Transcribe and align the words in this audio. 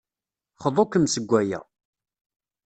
Xḍu-kem 0.63 1.05
seg 1.13 1.31
aya. 1.41 1.59